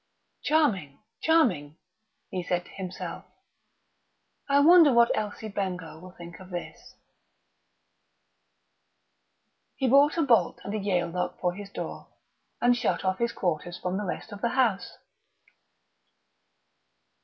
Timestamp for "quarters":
13.31-13.77